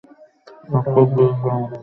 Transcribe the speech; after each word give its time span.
স্বাক্ষর 0.63 1.05
দিয়ে 1.07 1.31
দাও, 1.33 1.61
ভাই। 1.61 1.79